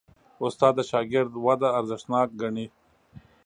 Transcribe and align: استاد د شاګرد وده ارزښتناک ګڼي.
استاد 0.45 0.73
د 0.77 0.79
شاګرد 0.89 1.33
وده 1.45 1.69
ارزښتناک 1.79 2.29
ګڼي. 2.41 2.67